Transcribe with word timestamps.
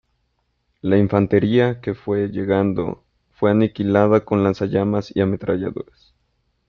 La 0.81 0.97
infantería 0.97 1.79
que 1.79 1.93
fue 1.93 2.29
llegando 2.29 3.03
fue 3.29 3.51
aniquilada 3.51 4.25
con 4.25 4.43
lanzallamas 4.43 5.15
y 5.15 5.21
ametralladoras. 5.21 6.15